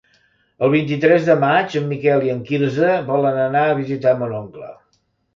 [0.67, 4.71] El vint-i-tres de maig en Miquel i en Quirze volen anar a visitar mon oncle.